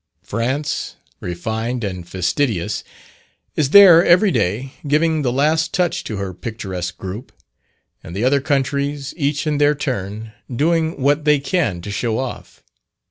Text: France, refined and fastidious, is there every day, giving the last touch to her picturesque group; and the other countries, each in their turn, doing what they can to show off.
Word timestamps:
France, 0.23 0.95
refined 1.19 1.83
and 1.83 2.07
fastidious, 2.09 2.83
is 3.55 3.69
there 3.69 4.03
every 4.03 4.31
day, 4.31 4.73
giving 4.87 5.21
the 5.21 5.31
last 5.31 5.75
touch 5.75 6.03
to 6.05 6.17
her 6.17 6.33
picturesque 6.33 6.97
group; 6.97 7.31
and 8.03 8.15
the 8.15 8.23
other 8.23 8.41
countries, 8.41 9.13
each 9.15 9.45
in 9.45 9.59
their 9.59 9.75
turn, 9.75 10.33
doing 10.51 10.99
what 10.99 11.23
they 11.23 11.37
can 11.39 11.81
to 11.81 11.91
show 11.91 12.17
off. 12.17 12.63